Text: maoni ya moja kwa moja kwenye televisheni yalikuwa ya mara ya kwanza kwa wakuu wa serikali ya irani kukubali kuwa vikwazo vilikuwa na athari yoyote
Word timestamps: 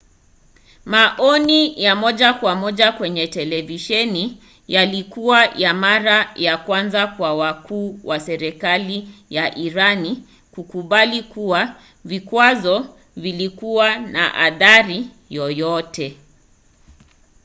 maoni 0.85 1.81
ya 1.83 1.95
moja 1.95 2.33
kwa 2.33 2.55
moja 2.55 2.91
kwenye 2.91 3.27
televisheni 3.27 4.43
yalikuwa 4.67 5.45
ya 5.45 5.73
mara 5.73 6.31
ya 6.35 6.57
kwanza 6.57 7.07
kwa 7.07 7.33
wakuu 7.35 7.99
wa 8.03 8.19
serikali 8.19 9.07
ya 9.29 9.55
irani 9.57 10.23
kukubali 10.51 11.23
kuwa 11.23 11.75
vikwazo 12.05 12.95
vilikuwa 13.15 13.97
na 13.99 14.35
athari 14.35 15.07
yoyote 15.29 16.17